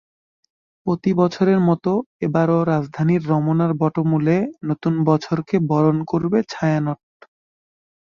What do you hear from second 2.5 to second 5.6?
রাজধানীর রমনার বটমূলে নতুন বছরকে